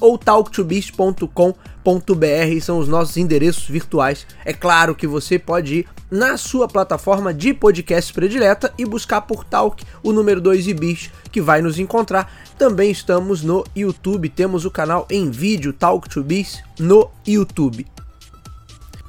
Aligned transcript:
ou 0.00 0.18
talktobiz.com.br 0.18 2.60
são 2.60 2.78
os 2.78 2.88
nossos 2.88 3.16
endereços 3.16 3.68
virtuais. 3.68 4.26
É 4.44 4.52
claro 4.52 4.94
que 4.94 5.06
você 5.06 5.38
pode 5.38 5.76
ir 5.76 5.88
na 6.10 6.36
sua 6.36 6.66
plataforma 6.66 7.34
de 7.34 7.52
podcast 7.52 8.12
predileta 8.12 8.72
e 8.78 8.84
buscar 8.84 9.22
por 9.22 9.44
Talk 9.44 9.84
o 10.02 10.12
número 10.12 10.40
2 10.40 10.68
e 10.68 10.74
Biz, 10.74 11.10
que 11.30 11.40
vai 11.40 11.60
nos 11.60 11.78
encontrar. 11.78 12.32
Também 12.58 12.90
estamos 12.90 13.42
no 13.42 13.64
YouTube, 13.76 14.28
temos 14.28 14.64
o 14.64 14.70
canal 14.70 15.06
em 15.10 15.30
vídeo 15.30 15.72
Talk 15.72 16.08
to 16.08 16.22
Biz 16.22 16.62
no 16.78 17.10
YouTube. 17.26 17.86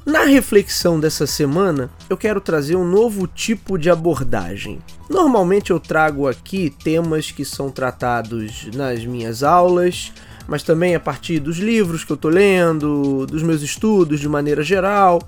Na 0.05 0.23
reflexão 0.23 0.99
dessa 0.99 1.27
semana, 1.27 1.91
eu 2.09 2.17
quero 2.17 2.41
trazer 2.41 2.75
um 2.75 2.83
novo 2.83 3.27
tipo 3.27 3.77
de 3.77 3.91
abordagem. 3.91 4.79
Normalmente 5.07 5.69
eu 5.69 5.79
trago 5.79 6.27
aqui 6.27 6.73
temas 6.83 7.29
que 7.29 7.45
são 7.45 7.69
tratados 7.69 8.67
nas 8.73 9.05
minhas 9.05 9.43
aulas, 9.43 10.11
mas 10.49 10.63
também 10.63 10.95
a 10.95 10.99
partir 10.99 11.39
dos 11.39 11.57
livros 11.57 12.03
que 12.03 12.11
eu 12.11 12.15
estou 12.15 12.31
lendo, 12.31 13.25
dos 13.27 13.43
meus 13.43 13.61
estudos 13.61 14.19
de 14.19 14.27
maneira 14.27 14.63
geral. 14.63 15.21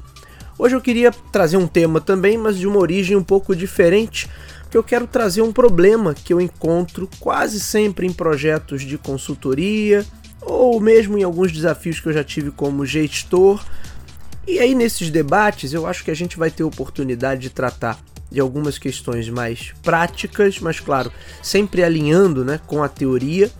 Hoje 0.58 0.75
eu 0.75 0.81
queria 0.81 1.11
trazer 1.31 1.58
um 1.58 1.67
tema 1.67 2.02
também, 2.02 2.38
mas 2.38 2.58
de 2.58 2.67
uma 2.67 2.80
origem 2.80 3.16
um 3.16 3.23
pouco 3.23 3.55
diferente, 3.55 4.27
que 4.69 4.77
eu 4.77 4.83
quero 4.83 5.08
trazer 5.08 5.42
um 5.42 5.52
problema 5.52 6.14
que 6.14 6.33
eu 6.33 6.42
encontro 6.42 7.08
quase 7.19 7.59
sempre 7.59 8.08
em 8.08 8.14
projetos 8.14 8.81
de 8.81 8.97
consultoria 8.97 10.05
ou 10.42 10.80
mesmo 10.80 11.17
em 11.17 11.23
alguns 11.23 11.52
desafios 11.52 11.99
que 11.99 12.08
eu 12.08 12.14
já 12.14 12.23
tive 12.23 12.52
como 12.52 12.86
gestor 12.86 13.64
e 14.47 14.58
aí, 14.58 14.73
nesses 14.73 15.11
debates, 15.11 15.72
eu 15.72 15.86
acho 15.86 16.03
que 16.03 16.09
a 16.09 16.16
gente 16.16 16.38
vai 16.38 16.49
ter 16.49 16.64
oportunidade 16.64 17.42
de 17.42 17.49
tratar 17.52 17.99
de 18.31 18.39
algumas 18.39 18.80
questões 18.80 19.30
mais 19.30 19.72
práticas, 19.83 20.59
mas 20.59 20.80
claro, 20.80 21.11
sempre 21.44 21.83
alinhando 21.83 22.44
né, 22.44 22.59
com 22.66 22.81
a 22.81 22.89
teoria, 22.89 23.52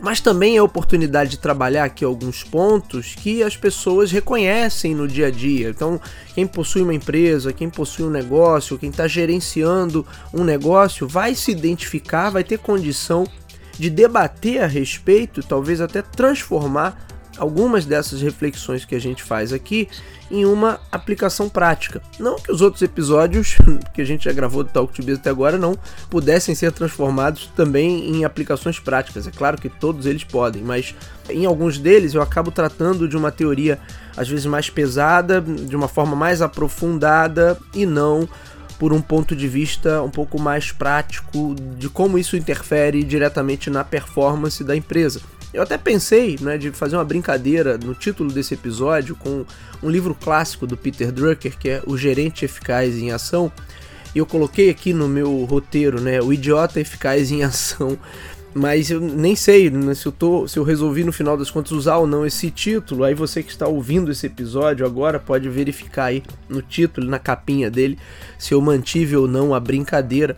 mas 0.00 0.20
também 0.20 0.56
é 0.56 0.62
oportunidade 0.62 1.32
de 1.32 1.38
trabalhar 1.38 1.84
aqui 1.84 2.04
alguns 2.04 2.42
pontos 2.42 3.14
que 3.14 3.42
as 3.42 3.56
pessoas 3.56 4.10
reconhecem 4.10 4.94
no 4.94 5.06
dia 5.06 5.26
a 5.26 5.30
dia. 5.30 5.70
Então, 5.70 6.00
quem 6.34 6.46
possui 6.46 6.82
uma 6.82 6.94
empresa, 6.94 7.52
quem 7.52 7.68
possui 7.68 8.06
um 8.06 8.10
negócio, 8.10 8.78
quem 8.78 8.90
está 8.90 9.06
gerenciando 9.06 10.06
um 10.32 10.44
negócio, 10.44 11.06
vai 11.06 11.34
se 11.34 11.50
identificar, 11.50 12.30
vai 12.30 12.44
ter 12.44 12.58
condição 12.58 13.26
de 13.78 13.88
debater 13.88 14.62
a 14.62 14.66
respeito, 14.66 15.42
talvez 15.42 15.80
até 15.80 16.02
transformar 16.02 17.09
algumas 17.40 17.86
dessas 17.86 18.20
reflexões 18.20 18.84
que 18.84 18.94
a 18.94 18.98
gente 19.00 19.22
faz 19.22 19.50
aqui 19.50 19.88
em 20.30 20.44
uma 20.44 20.78
aplicação 20.92 21.48
prática. 21.48 22.02
Não 22.18 22.36
que 22.36 22.52
os 22.52 22.60
outros 22.60 22.82
episódios 22.82 23.56
que 23.94 24.02
a 24.02 24.04
gente 24.04 24.26
já 24.26 24.32
gravou 24.32 24.62
do 24.62 24.68
Talk 24.68 24.92
to 24.92 25.02
Biz 25.02 25.18
até 25.18 25.30
agora 25.30 25.56
não 25.56 25.76
pudessem 26.10 26.54
ser 26.54 26.70
transformados 26.70 27.50
também 27.56 28.14
em 28.14 28.26
aplicações 28.26 28.78
práticas. 28.78 29.26
É 29.26 29.30
claro 29.30 29.58
que 29.58 29.70
todos 29.70 30.04
eles 30.04 30.22
podem, 30.22 30.62
mas 30.62 30.94
em 31.30 31.46
alguns 31.46 31.78
deles 31.78 32.12
eu 32.12 32.20
acabo 32.20 32.50
tratando 32.50 33.08
de 33.08 33.16
uma 33.16 33.32
teoria 33.32 33.80
às 34.14 34.28
vezes 34.28 34.44
mais 34.44 34.68
pesada, 34.68 35.40
de 35.40 35.74
uma 35.74 35.88
forma 35.88 36.14
mais 36.14 36.42
aprofundada 36.42 37.58
e 37.74 37.86
não 37.86 38.28
por 38.78 38.92
um 38.92 39.00
ponto 39.00 39.34
de 39.34 39.48
vista 39.48 40.02
um 40.02 40.10
pouco 40.10 40.38
mais 40.38 40.72
prático 40.72 41.54
de 41.78 41.88
como 41.88 42.18
isso 42.18 42.36
interfere 42.36 43.02
diretamente 43.02 43.70
na 43.70 43.82
performance 43.82 44.62
da 44.62 44.76
empresa. 44.76 45.22
Eu 45.52 45.62
até 45.62 45.76
pensei 45.76 46.38
né, 46.40 46.56
de 46.56 46.70
fazer 46.70 46.96
uma 46.96 47.04
brincadeira 47.04 47.76
no 47.76 47.92
título 47.92 48.32
desse 48.32 48.54
episódio 48.54 49.16
com 49.16 49.44
um 49.82 49.90
livro 49.90 50.14
clássico 50.14 50.66
do 50.66 50.76
Peter 50.76 51.10
Drucker, 51.10 51.58
que 51.58 51.68
é 51.68 51.82
O 51.86 51.98
Gerente 51.98 52.44
Eficaz 52.44 52.96
em 52.96 53.10
Ação. 53.10 53.50
E 54.14 54.18
eu 54.18 54.26
coloquei 54.26 54.70
aqui 54.70 54.92
no 54.92 55.08
meu 55.08 55.44
roteiro, 55.44 56.00
né, 56.00 56.20
O 56.20 56.32
Idiota 56.32 56.80
Eficaz 56.80 57.32
em 57.32 57.42
Ação. 57.42 57.98
Mas 58.52 58.90
eu 58.90 59.00
nem 59.00 59.36
sei 59.36 59.70
né, 59.70 59.94
se, 59.94 60.06
eu 60.06 60.12
tô, 60.12 60.46
se 60.46 60.58
eu 60.58 60.64
resolvi 60.64 61.04
no 61.04 61.12
final 61.12 61.36
das 61.36 61.50
contas 61.50 61.72
usar 61.72 61.98
ou 61.98 62.06
não 62.06 62.26
esse 62.26 62.50
título. 62.50 63.04
Aí 63.04 63.14
você 63.14 63.42
que 63.42 63.50
está 63.50 63.66
ouvindo 63.66 64.10
esse 64.10 64.26
episódio 64.26 64.86
agora 64.86 65.18
pode 65.18 65.48
verificar 65.48 66.06
aí 66.06 66.22
no 66.48 66.60
título, 66.60 67.08
na 67.08 67.18
capinha 67.18 67.70
dele, 67.70 67.98
se 68.38 68.54
eu 68.54 68.60
mantive 68.60 69.16
ou 69.16 69.28
não 69.28 69.54
a 69.54 69.60
brincadeira. 69.60 70.34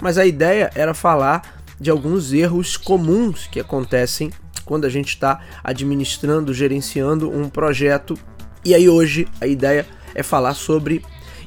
Mas 0.00 0.18
a 0.18 0.26
ideia 0.26 0.70
era 0.74 0.92
falar 0.92 1.62
de 1.80 1.90
alguns 1.90 2.32
erros 2.32 2.76
comuns 2.76 3.46
que 3.46 3.60
acontecem 3.60 4.30
quando 4.64 4.84
a 4.84 4.88
gente 4.88 5.08
está 5.08 5.40
administrando, 5.62 6.54
gerenciando 6.54 7.30
um 7.30 7.48
projeto. 7.48 8.18
E 8.64 8.74
aí 8.74 8.88
hoje 8.88 9.28
a 9.40 9.46
ideia 9.46 9.86
é 10.14 10.22
falar 10.22 10.54
sobre 10.54 11.02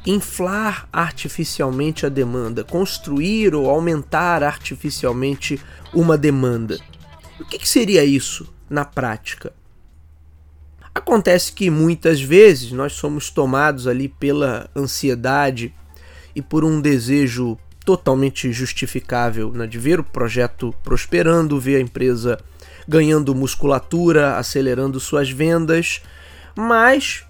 inflar 0.05 0.88
artificialmente 0.91 2.05
a 2.05 2.09
demanda, 2.09 2.63
construir 2.63 3.53
ou 3.53 3.69
aumentar 3.69 4.44
artificialmente 4.44 5.59
uma 5.94 6.17
demanda. 6.17 6.79
O 7.39 7.45
que, 7.45 7.59
que 7.59 7.67
seria 7.67 8.03
isso 8.03 8.53
na 8.69 8.85
prática? 8.85 9.53
Acontece 10.95 11.51
que 11.51 11.69
muitas 11.69 12.22
vezes 12.22 12.72
nós 12.72 12.94
somos 12.94 13.29
tomados 13.29 13.85
ali 13.85 14.07
pela 14.07 14.69
ansiedade 14.75 15.73
e 16.35 16.41
por 16.41 16.63
um 16.63 16.81
desejo 16.81 17.57
totalmente 17.85 18.51
justificável 18.51 19.51
né, 19.51 19.67
de 19.67 19.78
ver 19.78 19.99
o 19.99 20.03
projeto 20.03 20.73
prosperando, 20.84 21.59
ver 21.59 21.78
a 21.78 21.81
empresa 21.81 22.39
ganhando 22.87 23.35
musculatura, 23.35 24.37
acelerando 24.37 24.99
suas 24.99 25.29
vendas, 25.29 26.01
mas 26.55 27.25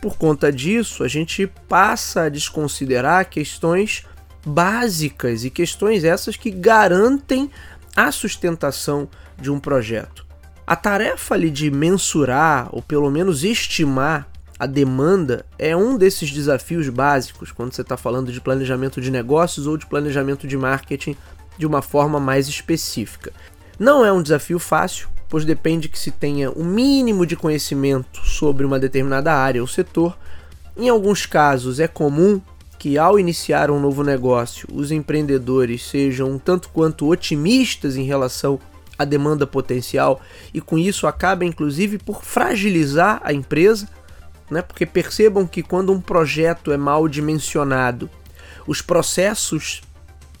por 0.00 0.16
conta 0.16 0.52
disso 0.52 1.04
a 1.04 1.08
gente 1.08 1.46
passa 1.68 2.22
a 2.22 2.28
desconsiderar 2.28 3.28
questões 3.28 4.04
básicas 4.44 5.44
e 5.44 5.50
questões 5.50 6.04
essas 6.04 6.36
que 6.36 6.50
garantem 6.50 7.50
a 7.94 8.10
sustentação 8.10 9.08
de 9.38 9.50
um 9.50 9.58
projeto. 9.58 10.26
A 10.66 10.76
tarefa 10.76 11.34
ali 11.34 11.50
de 11.50 11.70
mensurar 11.70 12.68
ou 12.72 12.80
pelo 12.80 13.10
menos 13.10 13.42
estimar 13.42 14.30
a 14.58 14.66
demanda 14.66 15.44
é 15.58 15.74
um 15.74 15.96
desses 15.96 16.30
desafios 16.30 16.88
básicos 16.88 17.50
quando 17.50 17.72
você 17.72 17.82
está 17.82 17.96
falando 17.96 18.30
de 18.30 18.40
planejamento 18.40 19.00
de 19.00 19.10
negócios 19.10 19.66
ou 19.66 19.76
de 19.76 19.86
planejamento 19.86 20.46
de 20.46 20.56
marketing 20.56 21.16
de 21.58 21.66
uma 21.66 21.82
forma 21.82 22.20
mais 22.20 22.46
específica. 22.46 23.32
Não 23.80 24.04
é 24.04 24.12
um 24.12 24.20
desafio 24.20 24.58
fácil, 24.58 25.08
pois 25.26 25.46
depende 25.46 25.88
que 25.88 25.98
se 25.98 26.10
tenha 26.10 26.50
o 26.50 26.60
um 26.60 26.64
mínimo 26.66 27.24
de 27.24 27.34
conhecimento 27.34 28.20
sobre 28.26 28.66
uma 28.66 28.78
determinada 28.78 29.32
área 29.32 29.62
ou 29.62 29.66
setor. 29.66 30.18
Em 30.76 30.90
alguns 30.90 31.24
casos 31.24 31.80
é 31.80 31.88
comum 31.88 32.42
que 32.78 32.98
ao 32.98 33.18
iniciar 33.18 33.70
um 33.70 33.80
novo 33.80 34.04
negócio, 34.04 34.68
os 34.70 34.92
empreendedores 34.92 35.82
sejam 35.82 36.30
um 36.30 36.38
tanto 36.38 36.68
quanto 36.68 37.08
otimistas 37.08 37.96
em 37.96 38.04
relação 38.04 38.60
à 38.98 39.06
demanda 39.06 39.46
potencial 39.46 40.20
e 40.52 40.60
com 40.60 40.76
isso 40.76 41.06
acaba 41.06 41.46
inclusive 41.46 41.96
por 41.96 42.22
fragilizar 42.22 43.18
a 43.24 43.32
empresa, 43.32 43.88
né? 44.50 44.60
Porque 44.60 44.84
percebam 44.84 45.46
que 45.46 45.62
quando 45.62 45.90
um 45.90 46.02
projeto 46.02 46.70
é 46.70 46.76
mal 46.76 47.08
dimensionado, 47.08 48.10
os 48.66 48.82
processos 48.82 49.80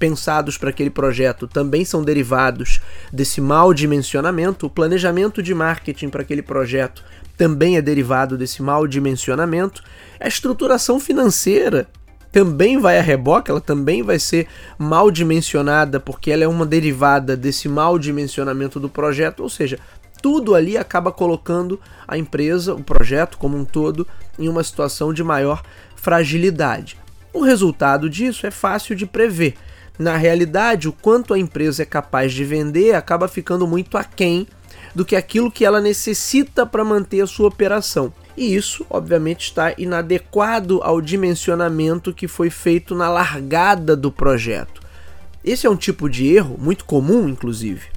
pensados 0.00 0.56
para 0.56 0.70
aquele 0.70 0.88
projeto 0.88 1.46
também 1.46 1.84
são 1.84 2.02
derivados 2.02 2.80
desse 3.12 3.38
mau 3.40 3.74
dimensionamento. 3.74 4.66
O 4.66 4.70
planejamento 4.70 5.42
de 5.42 5.54
marketing 5.54 6.08
para 6.08 6.22
aquele 6.22 6.42
projeto 6.42 7.04
também 7.36 7.76
é 7.76 7.82
derivado 7.82 8.36
desse 8.36 8.62
mau 8.62 8.86
dimensionamento. 8.86 9.84
A 10.18 10.26
estruturação 10.26 10.98
financeira 10.98 11.86
também 12.32 12.78
vai 12.78 12.98
a 12.98 13.02
reboque, 13.02 13.50
ela 13.50 13.60
também 13.60 14.02
vai 14.02 14.18
ser 14.18 14.48
mal 14.78 15.10
dimensionada 15.10 16.00
porque 16.00 16.30
ela 16.30 16.44
é 16.44 16.48
uma 16.48 16.64
derivada 16.64 17.36
desse 17.36 17.68
mau 17.68 17.98
dimensionamento 17.98 18.80
do 18.80 18.88
projeto, 18.88 19.40
ou 19.40 19.50
seja, 19.50 19.78
tudo 20.22 20.54
ali 20.54 20.78
acaba 20.78 21.12
colocando 21.12 21.78
a 22.08 22.16
empresa, 22.16 22.74
o 22.74 22.82
projeto 22.82 23.36
como 23.36 23.56
um 23.56 23.64
todo, 23.64 24.06
em 24.38 24.48
uma 24.48 24.64
situação 24.64 25.12
de 25.12 25.22
maior 25.22 25.62
fragilidade. 25.94 26.96
O 27.32 27.42
resultado 27.42 28.08
disso 28.08 28.46
é 28.46 28.50
fácil 28.50 28.96
de 28.96 29.06
prever. 29.06 29.54
Na 30.00 30.16
realidade, 30.16 30.88
o 30.88 30.94
quanto 30.94 31.34
a 31.34 31.38
empresa 31.38 31.82
é 31.82 31.84
capaz 31.84 32.32
de 32.32 32.42
vender 32.42 32.94
acaba 32.94 33.28
ficando 33.28 33.66
muito 33.66 33.98
aquém 33.98 34.46
do 34.94 35.04
que 35.04 35.14
aquilo 35.14 35.50
que 35.52 35.62
ela 35.62 35.78
necessita 35.78 36.64
para 36.64 36.82
manter 36.82 37.20
a 37.20 37.26
sua 37.26 37.48
operação. 37.48 38.10
E 38.34 38.54
isso, 38.56 38.86
obviamente, 38.88 39.42
está 39.42 39.74
inadequado 39.76 40.80
ao 40.82 41.02
dimensionamento 41.02 42.14
que 42.14 42.26
foi 42.26 42.48
feito 42.48 42.94
na 42.94 43.10
largada 43.10 43.94
do 43.94 44.10
projeto. 44.10 44.80
Esse 45.44 45.66
é 45.66 45.70
um 45.70 45.76
tipo 45.76 46.08
de 46.08 46.34
erro 46.34 46.56
muito 46.58 46.86
comum, 46.86 47.28
inclusive. 47.28 47.88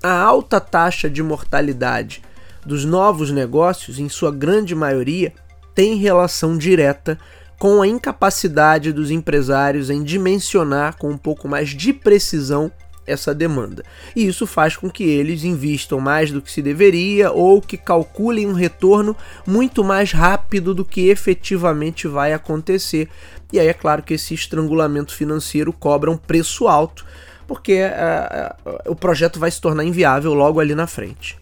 A 0.00 0.12
alta 0.12 0.60
taxa 0.60 1.10
de 1.10 1.24
mortalidade 1.24 2.22
dos 2.64 2.84
novos 2.84 3.32
negócios, 3.32 3.98
em 3.98 4.08
sua 4.08 4.30
grande 4.30 4.76
maioria, 4.76 5.32
tem 5.74 5.96
relação 5.96 6.56
direta 6.56 7.18
com 7.58 7.80
a 7.80 7.86
incapacidade 7.86 8.92
dos 8.92 9.10
empresários 9.10 9.90
em 9.90 10.02
dimensionar 10.02 10.96
com 10.96 11.10
um 11.10 11.18
pouco 11.18 11.48
mais 11.48 11.70
de 11.70 11.92
precisão 11.92 12.70
essa 13.06 13.34
demanda. 13.34 13.82
E 14.14 14.26
isso 14.26 14.46
faz 14.46 14.76
com 14.76 14.90
que 14.90 15.02
eles 15.02 15.44
investam 15.44 16.00
mais 16.00 16.30
do 16.30 16.40
que 16.40 16.50
se 16.50 16.62
deveria 16.62 17.32
ou 17.32 17.60
que 17.60 17.76
calculem 17.76 18.46
um 18.46 18.52
retorno 18.52 19.16
muito 19.46 19.82
mais 19.82 20.12
rápido 20.12 20.74
do 20.74 20.84
que 20.84 21.08
efetivamente 21.08 22.06
vai 22.06 22.32
acontecer. 22.32 23.08
E 23.52 23.58
aí 23.58 23.68
é 23.68 23.74
claro 23.74 24.02
que 24.02 24.14
esse 24.14 24.34
estrangulamento 24.34 25.14
financeiro 25.14 25.72
cobra 25.72 26.10
um 26.10 26.16
preço 26.16 26.68
alto, 26.68 27.04
porque 27.46 27.82
uh, 27.82 28.90
o 28.90 28.94
projeto 28.94 29.38
vai 29.38 29.50
se 29.50 29.60
tornar 29.60 29.84
inviável 29.84 30.32
logo 30.32 30.60
ali 30.60 30.74
na 30.74 30.86
frente. 30.86 31.41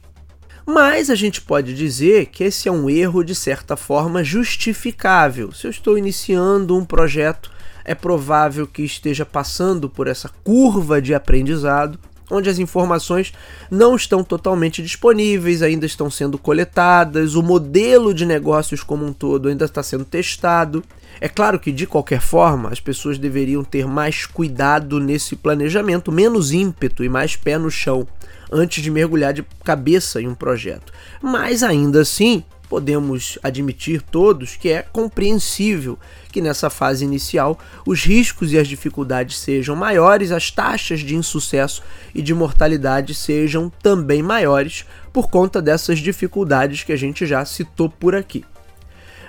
Mas 0.72 1.10
a 1.10 1.16
gente 1.16 1.40
pode 1.40 1.74
dizer 1.74 2.26
que 2.26 2.44
esse 2.44 2.68
é 2.68 2.72
um 2.72 2.88
erro 2.88 3.24
de 3.24 3.34
certa 3.34 3.76
forma 3.76 4.22
justificável. 4.22 5.50
Se 5.50 5.66
eu 5.66 5.70
estou 5.70 5.98
iniciando 5.98 6.78
um 6.78 6.84
projeto 6.84 7.50
é 7.84 7.92
provável 7.92 8.68
que 8.68 8.82
esteja 8.82 9.26
passando 9.26 9.90
por 9.90 10.06
essa 10.06 10.28
curva 10.44 11.02
de 11.02 11.12
aprendizado, 11.12 11.98
onde 12.30 12.48
as 12.48 12.58
informações 12.58 13.32
não 13.70 13.96
estão 13.96 14.22
totalmente 14.22 14.82
disponíveis, 14.82 15.62
ainda 15.62 15.86
estão 15.86 16.10
sendo 16.10 16.38
coletadas, 16.38 17.34
o 17.34 17.42
modelo 17.42 18.14
de 18.14 18.24
negócios 18.24 18.82
como 18.82 19.04
um 19.04 19.12
todo 19.12 19.48
ainda 19.48 19.64
está 19.64 19.82
sendo 19.82 20.04
testado. 20.04 20.82
É 21.20 21.28
claro 21.28 21.58
que, 21.58 21.72
de 21.72 21.86
qualquer 21.86 22.20
forma, 22.20 22.70
as 22.70 22.80
pessoas 22.80 23.18
deveriam 23.18 23.64
ter 23.64 23.86
mais 23.86 24.24
cuidado 24.26 25.00
nesse 25.00 25.36
planejamento, 25.36 26.12
menos 26.12 26.52
ímpeto 26.52 27.04
e 27.04 27.08
mais 27.08 27.36
pé 27.36 27.58
no 27.58 27.70
chão 27.70 28.06
antes 28.50 28.82
de 28.82 28.90
mergulhar 28.90 29.32
de 29.32 29.44
cabeça 29.64 30.20
em 30.20 30.28
um 30.28 30.34
projeto. 30.34 30.92
Mas 31.22 31.62
ainda 31.62 32.00
assim, 32.00 32.42
podemos 32.70 33.36
admitir 33.42 34.00
todos 34.00 34.54
que 34.54 34.68
é 34.68 34.82
compreensível 34.82 35.98
que 36.30 36.40
nessa 36.40 36.70
fase 36.70 37.04
inicial 37.04 37.58
os 37.84 38.04
riscos 38.04 38.52
e 38.52 38.58
as 38.58 38.68
dificuldades 38.68 39.38
sejam 39.38 39.74
maiores, 39.74 40.30
as 40.30 40.52
taxas 40.52 41.00
de 41.00 41.16
insucesso 41.16 41.82
e 42.14 42.22
de 42.22 42.32
mortalidade 42.32 43.12
sejam 43.12 43.72
também 43.82 44.22
maiores 44.22 44.86
por 45.12 45.28
conta 45.28 45.60
dessas 45.60 45.98
dificuldades 45.98 46.84
que 46.84 46.92
a 46.92 46.96
gente 46.96 47.26
já 47.26 47.44
citou 47.44 47.90
por 47.90 48.14
aqui. 48.14 48.44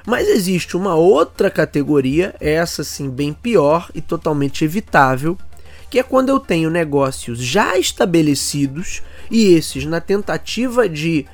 Mas 0.05 0.27
existe 0.27 0.77
uma 0.77 0.93
outra 0.93 1.49
categoria, 1.49 2.35
essa 2.39 2.83
sim 2.83 3.09
bem 3.09 3.33
pior 3.33 3.89
e 3.95 4.01
totalmente 4.01 4.63
evitável, 4.63 5.35
que 5.89 5.97
é 5.97 6.03
quando 6.03 6.29
eu 6.29 6.39
tenho 6.39 6.69
negócios 6.69 7.39
já 7.39 7.75
estabelecidos 7.75 9.01
e 9.31 9.53
esses, 9.55 9.83
na 9.85 9.99
tentativa 9.99 10.87
de 10.87 11.25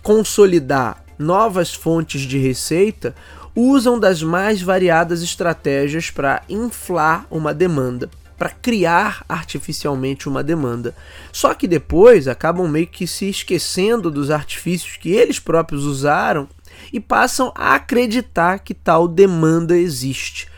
consolidar 0.00 1.05
novas 1.18 1.74
fontes 1.74 2.22
de 2.22 2.38
receita, 2.38 3.14
usam 3.54 3.98
das 3.98 4.22
mais 4.22 4.60
variadas 4.60 5.22
estratégias 5.22 6.10
para 6.10 6.42
inflar 6.48 7.26
uma 7.30 7.54
demanda, 7.54 8.10
para 8.36 8.50
criar 8.50 9.24
artificialmente 9.28 10.28
uma 10.28 10.42
demanda. 10.42 10.94
Só 11.32 11.54
que 11.54 11.66
depois 11.66 12.28
acabam 12.28 12.68
meio 12.68 12.86
que 12.86 13.06
se 13.06 13.30
esquecendo 13.30 14.10
dos 14.10 14.30
artifícios 14.30 14.96
que 14.98 15.10
eles 15.10 15.38
próprios 15.38 15.84
usaram 15.84 16.46
e 16.92 17.00
passam 17.00 17.50
a 17.54 17.74
acreditar 17.74 18.58
que 18.58 18.74
tal 18.74 19.08
demanda 19.08 19.76
existe. 19.76 20.48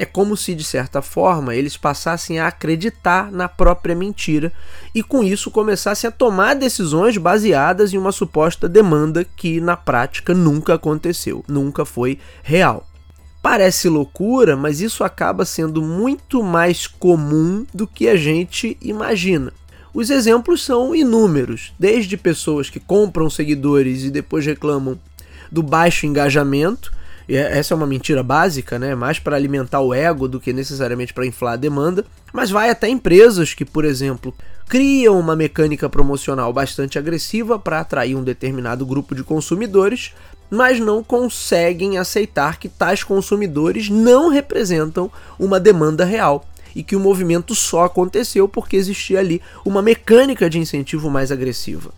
É 0.00 0.04
como 0.04 0.36
se, 0.36 0.54
de 0.54 0.62
certa 0.62 1.02
forma, 1.02 1.56
eles 1.56 1.76
passassem 1.76 2.38
a 2.38 2.46
acreditar 2.46 3.32
na 3.32 3.48
própria 3.48 3.96
mentira 3.96 4.52
e, 4.94 5.02
com 5.02 5.24
isso, 5.24 5.50
começassem 5.50 6.06
a 6.06 6.12
tomar 6.12 6.54
decisões 6.54 7.16
baseadas 7.16 7.92
em 7.92 7.98
uma 7.98 8.12
suposta 8.12 8.68
demanda 8.68 9.24
que, 9.24 9.60
na 9.60 9.76
prática, 9.76 10.32
nunca 10.32 10.74
aconteceu, 10.74 11.44
nunca 11.48 11.84
foi 11.84 12.20
real. 12.44 12.86
Parece 13.42 13.88
loucura, 13.88 14.56
mas 14.56 14.80
isso 14.80 15.02
acaba 15.02 15.44
sendo 15.44 15.82
muito 15.82 16.44
mais 16.44 16.86
comum 16.86 17.66
do 17.74 17.84
que 17.84 18.08
a 18.08 18.14
gente 18.14 18.76
imagina. 18.80 19.52
Os 19.92 20.10
exemplos 20.10 20.64
são 20.64 20.94
inúmeros, 20.94 21.72
desde 21.76 22.16
pessoas 22.16 22.70
que 22.70 22.78
compram 22.78 23.28
seguidores 23.28 24.04
e 24.04 24.10
depois 24.10 24.46
reclamam 24.46 24.96
do 25.50 25.60
baixo 25.60 26.06
engajamento 26.06 26.92
essa 27.36 27.74
é 27.74 27.76
uma 27.76 27.86
mentira 27.86 28.22
básica, 28.22 28.78
né? 28.78 28.94
Mais 28.94 29.18
para 29.18 29.36
alimentar 29.36 29.80
o 29.80 29.92
ego 29.92 30.26
do 30.26 30.40
que 30.40 30.52
necessariamente 30.52 31.12
para 31.12 31.26
inflar 31.26 31.54
a 31.54 31.56
demanda. 31.56 32.04
Mas 32.32 32.50
vai 32.50 32.70
até 32.70 32.88
empresas 32.88 33.52
que, 33.52 33.64
por 33.64 33.84
exemplo, 33.84 34.34
criam 34.66 35.18
uma 35.18 35.36
mecânica 35.36 35.88
promocional 35.88 36.52
bastante 36.52 36.98
agressiva 36.98 37.58
para 37.58 37.80
atrair 37.80 38.14
um 38.14 38.24
determinado 38.24 38.86
grupo 38.86 39.14
de 39.14 39.22
consumidores, 39.22 40.14
mas 40.50 40.80
não 40.80 41.04
conseguem 41.04 41.98
aceitar 41.98 42.58
que 42.58 42.68
tais 42.68 43.02
consumidores 43.04 43.90
não 43.90 44.30
representam 44.30 45.10
uma 45.38 45.60
demanda 45.60 46.04
real 46.04 46.46
e 46.74 46.82
que 46.82 46.96
o 46.96 47.00
movimento 47.00 47.54
só 47.54 47.84
aconteceu 47.84 48.48
porque 48.48 48.76
existia 48.76 49.18
ali 49.18 49.42
uma 49.64 49.82
mecânica 49.82 50.48
de 50.48 50.58
incentivo 50.58 51.10
mais 51.10 51.32
agressiva. 51.32 51.90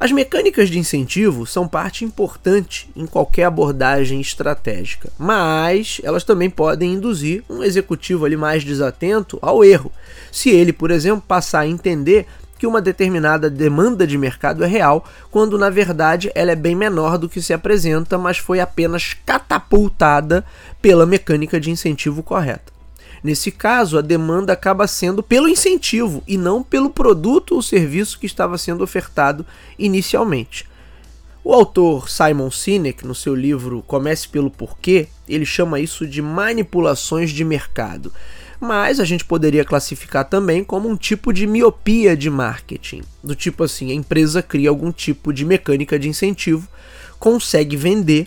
As 0.00 0.10
mecânicas 0.10 0.70
de 0.70 0.78
incentivo 0.78 1.44
são 1.44 1.68
parte 1.68 2.06
importante 2.06 2.88
em 2.96 3.04
qualquer 3.04 3.44
abordagem 3.44 4.18
estratégica, 4.18 5.12
mas 5.18 6.00
elas 6.02 6.24
também 6.24 6.48
podem 6.48 6.94
induzir 6.94 7.44
um 7.50 7.62
executivo 7.62 8.24
ali 8.24 8.34
mais 8.34 8.64
desatento 8.64 9.38
ao 9.42 9.62
erro. 9.62 9.92
Se 10.32 10.48
ele, 10.48 10.72
por 10.72 10.90
exemplo, 10.90 11.22
passar 11.28 11.60
a 11.60 11.66
entender 11.66 12.26
que 12.58 12.66
uma 12.66 12.80
determinada 12.80 13.50
demanda 13.50 14.06
de 14.06 14.16
mercado 14.16 14.64
é 14.64 14.66
real, 14.66 15.04
quando 15.30 15.58
na 15.58 15.68
verdade 15.68 16.32
ela 16.34 16.52
é 16.52 16.56
bem 16.56 16.74
menor 16.74 17.18
do 17.18 17.28
que 17.28 17.42
se 17.42 17.52
apresenta, 17.52 18.16
mas 18.16 18.38
foi 18.38 18.58
apenas 18.58 19.14
catapultada 19.26 20.42
pela 20.80 21.04
mecânica 21.04 21.60
de 21.60 21.70
incentivo 21.70 22.22
correta. 22.22 22.79
Nesse 23.22 23.50
caso, 23.50 23.98
a 23.98 24.00
demanda 24.00 24.52
acaba 24.52 24.86
sendo 24.86 25.22
pelo 25.22 25.48
incentivo 25.48 26.22
e 26.26 26.38
não 26.38 26.62
pelo 26.62 26.90
produto 26.90 27.54
ou 27.54 27.62
serviço 27.62 28.18
que 28.18 28.26
estava 28.26 28.56
sendo 28.56 28.82
ofertado 28.82 29.44
inicialmente. 29.78 30.66
O 31.42 31.54
autor 31.54 32.10
Simon 32.10 32.50
Sinek, 32.50 33.06
no 33.06 33.14
seu 33.14 33.34
livro 33.34 33.82
Comece 33.86 34.28
pelo 34.28 34.50
Porquê, 34.50 35.08
ele 35.26 35.46
chama 35.46 35.80
isso 35.80 36.06
de 36.06 36.20
manipulações 36.20 37.30
de 37.30 37.44
mercado. 37.44 38.12
Mas 38.60 39.00
a 39.00 39.06
gente 39.06 39.24
poderia 39.24 39.64
classificar 39.64 40.26
também 40.26 40.62
como 40.62 40.86
um 40.86 40.96
tipo 40.96 41.32
de 41.32 41.46
miopia 41.46 42.14
de 42.14 42.28
marketing. 42.28 43.02
Do 43.24 43.34
tipo 43.34 43.64
assim, 43.64 43.90
a 43.90 43.94
empresa 43.94 44.42
cria 44.42 44.68
algum 44.68 44.92
tipo 44.92 45.32
de 45.32 45.46
mecânica 45.46 45.98
de 45.98 46.10
incentivo, 46.10 46.68
consegue 47.18 47.74
vender, 47.74 48.26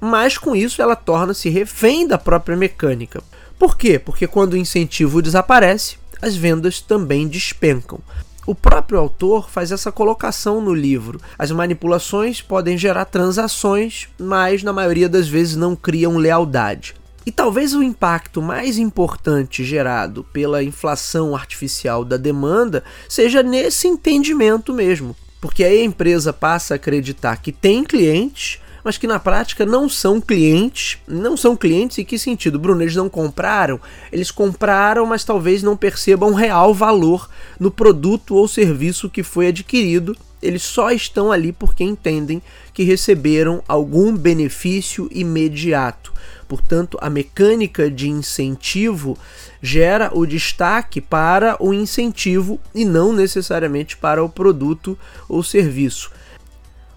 mas 0.00 0.36
com 0.36 0.54
isso 0.56 0.82
ela 0.82 0.96
torna-se 0.96 1.48
refém 1.48 2.08
da 2.08 2.18
própria 2.18 2.56
mecânica. 2.56 3.22
Por 3.58 3.76
quê? 3.76 3.98
Porque 3.98 4.26
quando 4.26 4.52
o 4.52 4.56
incentivo 4.56 5.20
desaparece, 5.20 5.96
as 6.22 6.36
vendas 6.36 6.80
também 6.80 7.26
despencam. 7.26 8.00
O 8.46 8.54
próprio 8.54 8.98
autor 8.98 9.50
faz 9.50 9.72
essa 9.72 9.92
colocação 9.92 10.60
no 10.60 10.72
livro. 10.72 11.20
As 11.38 11.50
manipulações 11.50 12.40
podem 12.40 12.78
gerar 12.78 13.04
transações, 13.04 14.08
mas 14.18 14.62
na 14.62 14.72
maioria 14.72 15.08
das 15.08 15.28
vezes 15.28 15.54
não 15.54 15.76
criam 15.76 16.16
lealdade. 16.16 16.94
E 17.26 17.30
talvez 17.30 17.74
o 17.74 17.82
impacto 17.82 18.40
mais 18.40 18.78
importante 18.78 19.62
gerado 19.62 20.24
pela 20.32 20.62
inflação 20.62 21.36
artificial 21.36 22.06
da 22.06 22.16
demanda 22.16 22.82
seja 23.06 23.42
nesse 23.42 23.86
entendimento 23.86 24.72
mesmo. 24.72 25.14
Porque 25.40 25.62
aí 25.62 25.82
a 25.82 25.84
empresa 25.84 26.32
passa 26.32 26.72
a 26.72 26.76
acreditar 26.76 27.36
que 27.42 27.52
tem 27.52 27.84
clientes, 27.84 28.60
mas 28.84 28.98
que 28.98 29.06
na 29.06 29.18
prática 29.18 29.66
não 29.66 29.88
são 29.88 30.20
clientes. 30.20 30.98
Não 31.06 31.36
são 31.36 31.56
clientes 31.56 31.98
em 31.98 32.04
que 32.04 32.18
sentido? 32.18 32.58
Bruno, 32.58 32.82
eles 32.82 32.96
não 32.96 33.08
compraram? 33.08 33.80
Eles 34.12 34.30
compraram, 34.30 35.06
mas 35.06 35.24
talvez 35.24 35.62
não 35.62 35.76
percebam 35.76 36.32
real 36.34 36.72
valor 36.72 37.28
no 37.58 37.70
produto 37.70 38.34
ou 38.34 38.48
serviço 38.48 39.10
que 39.10 39.22
foi 39.22 39.48
adquirido. 39.48 40.16
Eles 40.40 40.62
só 40.62 40.90
estão 40.90 41.32
ali 41.32 41.52
porque 41.52 41.82
entendem 41.82 42.40
que 42.72 42.84
receberam 42.84 43.62
algum 43.66 44.16
benefício 44.16 45.08
imediato. 45.10 46.12
Portanto, 46.46 46.96
a 47.00 47.10
mecânica 47.10 47.90
de 47.90 48.08
incentivo 48.08 49.18
gera 49.60 50.10
o 50.14 50.24
destaque 50.24 51.00
para 51.00 51.56
o 51.62 51.74
incentivo 51.74 52.58
e 52.74 52.84
não 52.84 53.12
necessariamente 53.12 53.96
para 53.96 54.24
o 54.24 54.28
produto 54.28 54.96
ou 55.28 55.42
serviço. 55.42 56.10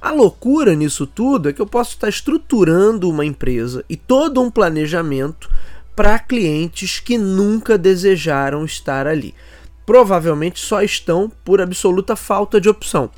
A 0.01 0.12
loucura 0.12 0.74
nisso 0.74 1.05
tudo 1.05 1.48
é 1.48 1.53
que 1.53 1.62
eu 1.62 1.67
posso 1.67 1.91
estar 1.91 2.10
estruturando 2.10 3.08
uma 3.08 3.24
empresa 3.24 3.86
e 3.88 3.96
todo 3.96 4.41
um 4.41 4.50
planejamento 4.50 5.48
para 5.96 6.17
clientes 6.17 7.00
que 7.00 7.20
nunca 7.20 7.77
desejaram 7.77 8.65
estar 8.65 9.05
ali. 9.05 9.36
Provavelmente 9.86 10.60
só 10.60 10.81
estão 10.81 11.31
por 11.46 11.62
absoluta 11.62 12.15
falta 12.15 12.60
de 12.60 12.67
opção. 12.67 13.12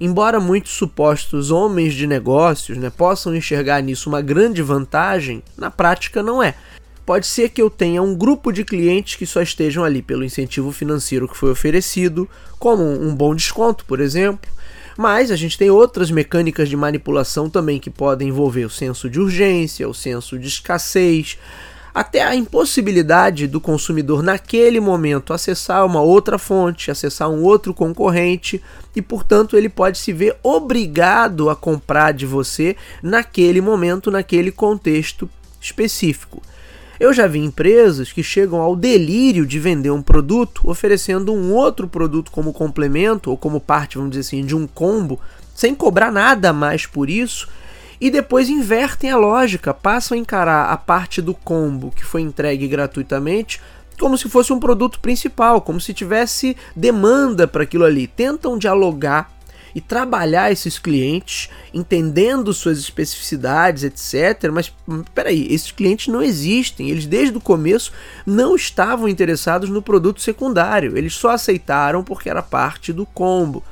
Embora 0.00 0.40
muitos 0.40 0.72
supostos 0.72 1.50
homens 1.50 1.92
de 1.92 2.06
negócios 2.06 2.78
né, 2.78 2.88
possam 2.88 3.36
enxergar 3.36 3.82
nisso 3.82 4.08
uma 4.08 4.22
grande 4.22 4.62
vantagem, 4.62 5.42
na 5.54 5.70
prática 5.70 6.22
não 6.22 6.42
é. 6.42 6.54
Pode 7.04 7.26
ser 7.26 7.50
que 7.50 7.60
eu 7.60 7.68
tenha 7.68 8.00
um 8.00 8.14
grupo 8.14 8.50
de 8.50 8.64
clientes 8.64 9.16
que 9.16 9.26
só 9.26 9.42
estejam 9.42 9.84
ali 9.84 10.00
pelo 10.00 10.24
incentivo 10.24 10.72
financeiro 10.72 11.28
que 11.28 11.36
foi 11.36 11.50
oferecido, 11.50 12.26
como 12.58 12.82
um 12.84 13.14
bom 13.14 13.34
desconto, 13.34 13.84
por 13.84 14.00
exemplo. 14.00 14.50
Mas 14.96 15.30
a 15.30 15.36
gente 15.36 15.58
tem 15.58 15.70
outras 15.70 16.10
mecânicas 16.10 16.68
de 16.68 16.76
manipulação 16.76 17.48
também 17.48 17.78
que 17.78 17.90
podem 17.90 18.28
envolver 18.28 18.64
o 18.64 18.70
senso 18.70 19.08
de 19.08 19.20
urgência, 19.20 19.88
o 19.88 19.94
senso 19.94 20.38
de 20.38 20.48
escassez, 20.48 21.38
até 21.94 22.22
a 22.22 22.34
impossibilidade 22.34 23.46
do 23.46 23.60
consumidor 23.60 24.22
naquele 24.22 24.80
momento 24.80 25.32
acessar 25.32 25.84
uma 25.84 26.00
outra 26.00 26.38
fonte, 26.38 26.90
acessar 26.90 27.28
um 27.28 27.42
outro 27.42 27.74
concorrente 27.74 28.62
e, 28.96 29.02
portanto, 29.02 29.56
ele 29.56 29.68
pode 29.68 29.98
se 29.98 30.12
ver 30.12 30.36
obrigado 30.42 31.50
a 31.50 31.56
comprar 31.56 32.12
de 32.12 32.24
você 32.24 32.76
naquele 33.02 33.60
momento, 33.60 34.10
naquele 34.10 34.50
contexto 34.50 35.28
específico. 35.60 36.42
Eu 37.02 37.12
já 37.12 37.26
vi 37.26 37.40
empresas 37.40 38.12
que 38.12 38.22
chegam 38.22 38.60
ao 38.60 38.76
delírio 38.76 39.44
de 39.44 39.58
vender 39.58 39.90
um 39.90 40.00
produto 40.00 40.62
oferecendo 40.70 41.34
um 41.34 41.52
outro 41.52 41.88
produto 41.88 42.30
como 42.30 42.52
complemento 42.52 43.28
ou 43.28 43.36
como 43.36 43.58
parte, 43.58 43.96
vamos 43.98 44.12
dizer 44.12 44.20
assim, 44.20 44.46
de 44.46 44.54
um 44.54 44.68
combo, 44.68 45.18
sem 45.52 45.74
cobrar 45.74 46.12
nada 46.12 46.52
mais 46.52 46.86
por 46.86 47.10
isso, 47.10 47.48
e 48.00 48.08
depois 48.08 48.48
invertem 48.48 49.10
a 49.10 49.16
lógica, 49.16 49.74
passam 49.74 50.16
a 50.16 50.20
encarar 50.20 50.70
a 50.70 50.76
parte 50.76 51.20
do 51.20 51.34
combo 51.34 51.90
que 51.90 52.04
foi 52.04 52.20
entregue 52.20 52.68
gratuitamente 52.68 53.60
como 53.98 54.16
se 54.16 54.28
fosse 54.28 54.52
um 54.52 54.60
produto 54.60 55.00
principal, 55.00 55.60
como 55.60 55.80
se 55.80 55.92
tivesse 55.92 56.56
demanda 56.76 57.48
para 57.48 57.64
aquilo 57.64 57.84
ali. 57.84 58.06
Tentam 58.06 58.56
dialogar 58.56 59.28
e 59.74 59.80
trabalhar 59.80 60.52
esses 60.52 60.78
clientes, 60.78 61.48
entendendo 61.72 62.52
suas 62.52 62.78
especificidades, 62.78 63.84
etc. 63.84 64.50
Mas 64.52 64.72
hum, 64.88 65.02
peraí, 65.14 65.46
esses 65.52 65.70
clientes 65.70 66.08
não 66.08 66.22
existem. 66.22 66.90
Eles 66.90 67.06
desde 67.06 67.36
o 67.36 67.40
começo 67.40 67.92
não 68.26 68.54
estavam 68.54 69.08
interessados 69.08 69.68
no 69.70 69.82
produto 69.82 70.20
secundário. 70.20 70.96
Eles 70.96 71.14
só 71.14 71.30
aceitaram 71.30 72.04
porque 72.04 72.28
era 72.28 72.42
parte 72.42 72.92
do 72.92 73.06
combo. 73.06 73.62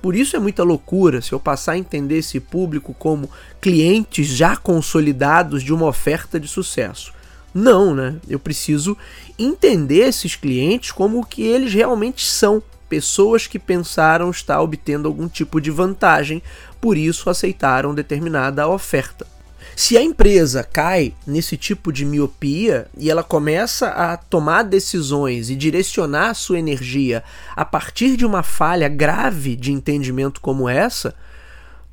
Por 0.00 0.14
isso 0.14 0.36
é 0.36 0.38
muita 0.38 0.62
loucura 0.62 1.20
se 1.20 1.32
eu 1.32 1.40
passar 1.40 1.72
a 1.72 1.78
entender 1.78 2.18
esse 2.18 2.38
público 2.38 2.94
como 2.94 3.30
clientes 3.60 4.28
já 4.28 4.56
consolidados 4.56 5.62
de 5.62 5.72
uma 5.72 5.86
oferta 5.86 6.38
de 6.38 6.46
sucesso. 6.46 7.12
Não, 7.52 7.94
né? 7.94 8.16
Eu 8.28 8.38
preciso 8.38 8.96
entender 9.38 10.06
esses 10.06 10.36
clientes 10.36 10.92
como 10.92 11.20
o 11.20 11.24
que 11.24 11.42
eles 11.42 11.72
realmente 11.72 12.24
são 12.24 12.62
pessoas 12.88 13.46
que 13.46 13.58
pensaram 13.58 14.30
estar 14.30 14.60
obtendo 14.60 15.08
algum 15.08 15.28
tipo 15.28 15.60
de 15.60 15.70
vantagem, 15.70 16.42
por 16.80 16.96
isso 16.96 17.30
aceitaram 17.30 17.94
determinada 17.94 18.68
oferta. 18.68 19.26
Se 19.74 19.96
a 19.96 20.02
empresa 20.02 20.62
cai 20.62 21.12
nesse 21.26 21.56
tipo 21.56 21.92
de 21.92 22.04
miopia 22.04 22.86
e 22.96 23.10
ela 23.10 23.22
começa 23.22 23.88
a 23.88 24.16
tomar 24.16 24.62
decisões 24.62 25.50
e 25.50 25.54
direcionar 25.54 26.34
sua 26.34 26.58
energia 26.58 27.22
a 27.54 27.64
partir 27.64 28.16
de 28.16 28.24
uma 28.24 28.42
falha 28.42 28.88
grave 28.88 29.54
de 29.54 29.72
entendimento 29.72 30.40
como 30.40 30.68
essa, 30.68 31.14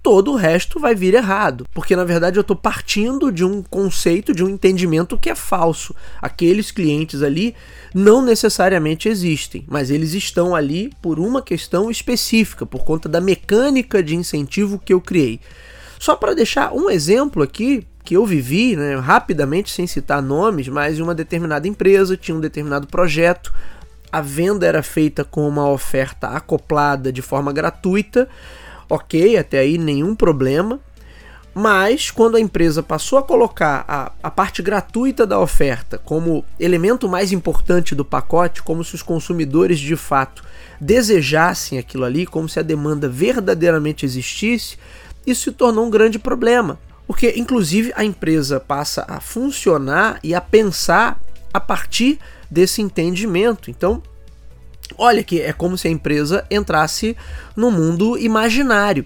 todo 0.03 0.33
o 0.33 0.35
resto 0.35 0.79
vai 0.79 0.93
vir 0.93 1.13
errado. 1.13 1.65
Porque 1.73 1.95
na 1.95 2.03
verdade 2.03 2.37
eu 2.37 2.41
estou 2.41 2.57
partindo 2.57 3.31
de 3.31 3.45
um 3.45 3.63
conceito, 3.63 4.33
de 4.35 4.43
um 4.43 4.49
entendimento 4.49 5.17
que 5.17 5.29
é 5.29 5.35
falso. 5.35 5.95
Aqueles 6.21 6.69
clientes 6.69 7.23
ali 7.23 7.55
não 7.95 8.21
necessariamente 8.21 9.07
existem, 9.07 9.63
mas 9.67 9.89
eles 9.89 10.13
estão 10.13 10.53
ali 10.53 10.91
por 11.01 11.19
uma 11.19 11.41
questão 11.41 11.89
específica, 11.89 12.65
por 12.65 12.83
conta 12.83 13.07
da 13.07 13.21
mecânica 13.21 14.03
de 14.03 14.15
incentivo 14.15 14.77
que 14.77 14.93
eu 14.93 14.99
criei. 14.99 15.39
Só 15.97 16.17
para 16.17 16.35
deixar 16.35 16.73
um 16.73 16.89
exemplo 16.89 17.41
aqui 17.41 17.87
que 18.03 18.17
eu 18.17 18.25
vivi, 18.25 18.75
né, 18.75 18.97
rapidamente, 18.97 19.71
sem 19.71 19.87
citar 19.87 20.21
nomes, 20.21 20.67
mas 20.67 20.99
uma 20.99 21.15
determinada 21.15 21.65
empresa 21.65 22.17
tinha 22.17 22.35
um 22.35 22.41
determinado 22.41 22.87
projeto. 22.87 23.53
A 24.11 24.19
venda 24.19 24.67
era 24.67 24.83
feita 24.83 25.23
com 25.23 25.47
uma 25.47 25.69
oferta 25.69 26.27
acoplada 26.27 27.09
de 27.09 27.21
forma 27.21 27.53
gratuita 27.53 28.27
ok, 28.89 29.37
até 29.37 29.59
aí 29.59 29.77
nenhum 29.77 30.15
problema. 30.15 30.79
Mas 31.55 32.09
quando 32.09 32.35
a 32.35 32.39
empresa 32.39 32.81
passou 32.81 33.19
a 33.19 33.23
colocar 33.23 33.85
a, 33.87 34.11
a 34.23 34.31
parte 34.31 34.63
gratuita 34.63 35.25
da 35.25 35.39
oferta 35.39 35.99
como 35.99 36.43
elemento 36.59 37.07
mais 37.07 37.31
importante 37.31 37.93
do 37.93 38.03
pacote, 38.03 38.63
como 38.63 38.83
se 38.83 38.95
os 38.95 39.03
consumidores 39.03 39.79
de 39.79 39.95
fato 39.95 40.43
desejassem 40.81 41.77
aquilo 41.77 42.05
ali, 42.05 42.25
como 42.25 42.49
se 42.49 42.59
a 42.59 42.63
demanda 42.63 43.07
verdadeiramente 43.07 44.03
existisse, 44.03 44.77
isso 45.27 45.43
se 45.43 45.51
tornou 45.51 45.85
um 45.85 45.91
grande 45.91 46.17
problema. 46.17 46.79
Porque, 47.05 47.33
inclusive, 47.35 47.93
a 47.95 48.03
empresa 48.03 48.59
passa 48.59 49.05
a 49.07 49.19
funcionar 49.19 50.19
e 50.23 50.33
a 50.33 50.41
pensar 50.41 51.19
a 51.53 51.59
partir 51.59 52.17
desse 52.49 52.81
entendimento. 52.81 53.69
Então, 53.69 54.01
Olha 54.97 55.23
que 55.23 55.41
é 55.41 55.53
como 55.53 55.77
se 55.77 55.87
a 55.87 55.91
empresa 55.91 56.45
entrasse 56.49 57.15
no 57.55 57.71
mundo 57.71 58.17
imaginário. 58.17 59.05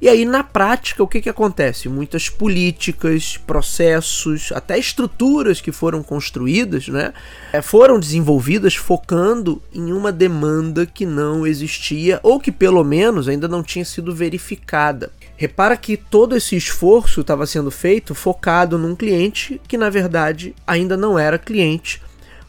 E 0.00 0.08
aí, 0.08 0.24
na 0.24 0.44
prática, 0.44 1.02
o 1.02 1.08
que, 1.08 1.20
que 1.20 1.28
acontece? 1.28 1.88
Muitas 1.88 2.28
políticas, 2.28 3.36
processos, 3.36 4.52
até 4.52 4.78
estruturas 4.78 5.60
que 5.60 5.72
foram 5.72 6.04
construídas, 6.04 6.86
né, 6.86 7.12
é, 7.52 7.60
foram 7.60 7.98
desenvolvidas 7.98 8.76
focando 8.76 9.60
em 9.74 9.92
uma 9.92 10.12
demanda 10.12 10.86
que 10.86 11.04
não 11.04 11.44
existia 11.44 12.20
ou 12.22 12.38
que 12.38 12.52
pelo 12.52 12.84
menos 12.84 13.26
ainda 13.26 13.48
não 13.48 13.60
tinha 13.60 13.84
sido 13.84 14.14
verificada. 14.14 15.10
Repara 15.36 15.76
que 15.76 15.96
todo 15.96 16.36
esse 16.36 16.56
esforço 16.56 17.20
estava 17.20 17.44
sendo 17.44 17.70
feito 17.70 18.14
focado 18.14 18.78
num 18.78 18.94
cliente 18.94 19.60
que 19.66 19.76
na 19.76 19.90
verdade 19.90 20.54
ainda 20.66 20.96
não 20.96 21.18
era 21.18 21.38
cliente 21.38 22.00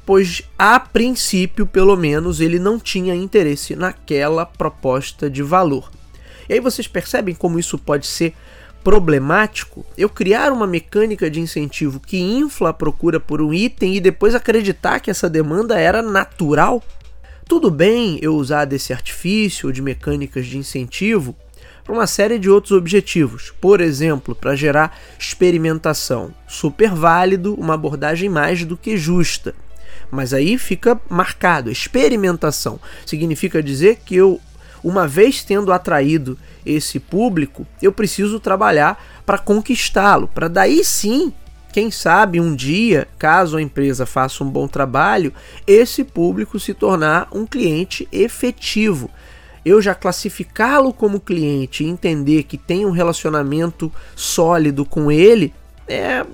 pois 0.10 0.42
a 0.58 0.80
princípio, 0.80 1.68
pelo 1.68 1.96
menos, 1.96 2.42
ele 2.42 2.58
não 2.58 2.80
tinha 2.80 3.14
interesse 3.14 3.76
naquela 3.76 4.44
proposta 4.44 5.30
de 5.30 5.44
valor. 5.44 5.92
E 6.50 6.54
aí 6.54 6.60
vocês 6.60 6.88
percebem 6.88 7.36
como 7.36 7.60
isso 7.60 7.78
pode 7.78 8.08
ser 8.08 8.34
problemático? 8.84 9.86
Eu 9.96 10.10
criar 10.10 10.52
uma 10.52 10.66
mecânica 10.66 11.30
de 11.30 11.40
incentivo 11.40 12.00
que 12.00 12.18
infla 12.18 12.70
a 12.70 12.74
procura 12.74 13.20
por 13.20 13.40
um 13.40 13.54
item 13.54 13.98
e 13.98 14.00
depois 14.00 14.34
acreditar 14.34 15.00
que 15.00 15.12
essa 15.12 15.30
demanda 15.30 15.78
era 15.78 16.02
natural? 16.02 16.82
Tudo 17.48 17.70
bem 17.70 18.18
eu 18.20 18.34
usar 18.36 18.66
desse 18.66 18.92
artifício 18.92 19.68
ou 19.68 19.72
de 19.72 19.84
mecânicas 19.84 20.48
de 20.48 20.58
incentivo 20.58 21.36
para 21.84 21.94
uma 21.94 22.08
série 22.08 22.40
de 22.40 22.50
outros 22.50 22.72
objetivos. 22.72 23.54
Por 23.62 23.80
exemplo, 23.80 24.34
para 24.34 24.56
gerar 24.56 24.98
experimentação. 25.20 26.34
Super 26.48 26.96
válido, 26.96 27.54
uma 27.54 27.76
abordagem 27.76 28.28
mais 28.28 28.66
do 28.66 28.76
que 28.76 28.98
justa. 28.98 29.54
Mas 30.12 30.34
aí 30.34 30.58
fica 30.58 31.00
marcado. 31.10 31.72
Experimentação 31.72 32.80
significa 33.06 33.62
dizer 33.62 34.00
que 34.06 34.16
eu, 34.16 34.40
uma 34.84 35.08
vez 35.08 35.44
tendo 35.44 35.72
atraído 35.72 36.38
esse 36.66 37.00
público, 37.00 37.66
eu 37.82 37.92
preciso 37.92 38.40
trabalhar 38.40 39.04
para 39.26 39.38
conquistá-lo, 39.38 40.28
para 40.28 40.48
daí 40.48 40.84
sim, 40.84 41.34
quem 41.72 41.92
sabe 41.92 42.42
um 42.42 42.56
dia, 42.56 43.08
caso 43.18 43.58
a 43.58 43.62
empresa 43.62 44.06
faça 44.06 44.44
um 44.44 44.50
bom 44.50 44.68
trabalho, 44.68 45.34
esse 45.68 46.04
público 46.04 46.60
se 46.60 46.74
tornar 46.74 47.28
um 47.32 47.46
cliente 47.46 48.08
efetivo. 48.12 49.10
Eu 49.64 49.82
já 49.82 49.94
classificá-lo 49.94 50.92
como 50.92 51.20
cliente 51.20 51.84
e 51.84 51.88
entender 51.88 52.44
que 52.44 52.58
tem 52.58 52.86
um 52.86 52.92
relacionamento 52.92 53.92
sólido 54.16 54.86
com 54.86 55.12
ele 55.12 55.54
é 55.88 56.26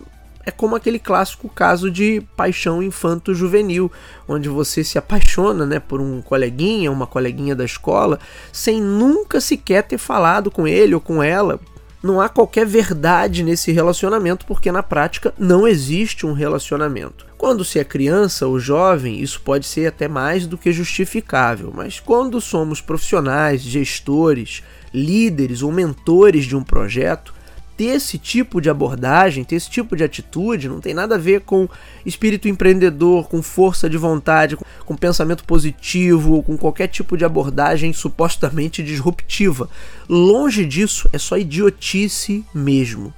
é 0.46 0.52
como 0.52 0.76
aquele 0.76 1.00
clássico 1.00 1.50
caso 1.50 1.90
de 1.90 2.22
paixão 2.36 2.84
infanto-juvenil, 2.84 3.92
onde 4.28 4.48
você 4.48 4.84
se 4.84 4.98
apaixona 4.98 5.66
né, 5.66 5.80
por 5.80 6.00
um 6.00 6.22
coleguinha, 6.22 6.92
uma 6.92 7.08
coleguinha 7.08 7.56
da 7.56 7.66
escola, 7.66 8.20
sem 8.52 8.82
nunca 8.82 9.42
sequer 9.42 9.84
ter 9.84 9.98
falado 9.98 10.52
com 10.52 10.68
ele 10.68 10.94
ou 10.94 11.02
com 11.02 11.24
ela. 11.24 11.60
Não 12.04 12.22
há 12.22 12.30
qualquer 12.30 12.68
verdade 12.68 13.42
nesse 13.42 13.72
relacionamento, 13.72 14.46
porque 14.46 14.72
na 14.72 14.84
prática 14.84 15.34
não 15.40 15.68
existe 15.68 16.24
um 16.24 16.34
relacionamento. 16.34 17.26
Quando 17.36 17.66
se 17.66 17.80
é 17.80 17.84
criança 17.84 18.46
ou 18.46 18.60
jovem, 18.60 19.20
isso 19.20 19.42
pode 19.42 19.66
ser 19.66 19.88
até 19.88 20.08
mais 20.08 20.46
do 20.46 20.58
que 20.58 20.72
justificável, 20.72 21.74
mas 21.76 22.00
quando 22.00 22.40
somos 22.40 22.80
profissionais, 22.80 23.62
gestores, 23.62 24.62
líderes 24.94 25.64
ou 25.64 25.72
mentores 25.72 26.46
de 26.46 26.56
um 26.56 26.64
projeto, 26.64 27.35
ter 27.78 27.96
esse 27.96 28.18
tipo 28.18 28.62
de 28.62 28.70
abordagem, 28.70 29.44
ter 29.44 29.56
esse 29.56 29.70
tipo 29.70 29.96
de 29.96 30.04
atitude, 30.04 30.70
não 30.70 30.80
tem 30.80 30.94
nada 30.94 31.16
a 31.16 31.18
ver 31.18 31.42
com 31.42 31.68
espírito 32.06 32.48
empreendedor, 32.48 33.28
com 33.28 33.42
força 33.42 33.90
de 33.90 33.98
vontade, 33.98 34.58
com 34.86 34.96
pensamento 34.96 35.44
positivo, 35.44 36.42
com 36.44 36.58
qualquer 36.58 36.88
tipo 36.88 37.18
de 37.18 37.26
abordagem 37.26 37.92
supostamente 37.92 38.82
disruptiva. 38.82 39.70
Longe 40.08 40.66
disso, 40.66 41.10
é 41.12 41.18
só 41.18 41.38
idiotice 41.38 42.46
mesmo. 42.54 43.14